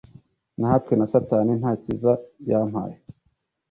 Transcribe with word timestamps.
nahatswe 0.59 0.93
na 0.95 1.07
satani, 1.13 1.53
ntacyiza 1.59 2.11
yampaye 2.49 2.95